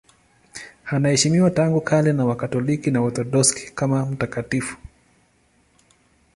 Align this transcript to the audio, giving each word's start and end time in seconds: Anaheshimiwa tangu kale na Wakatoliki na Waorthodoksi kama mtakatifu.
Anaheshimiwa 0.85 1.51
tangu 1.51 1.81
kale 1.81 2.13
na 2.13 2.25
Wakatoliki 2.25 2.91
na 2.91 3.01
Waorthodoksi 3.01 3.71
kama 3.75 4.05
mtakatifu. 4.05 4.77